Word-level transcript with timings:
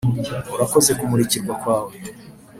urakoze 0.53 0.91
kumurikirwa 0.99 1.53
kwawe 1.61 1.93